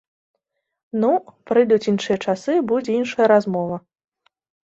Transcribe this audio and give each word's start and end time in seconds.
Ну, 1.03 1.09
прыйдуць 1.51 1.89
іншыя 1.91 2.17
часы, 2.25 2.53
будзе 2.71 2.91
іншая 3.01 3.27
размова. 3.35 3.75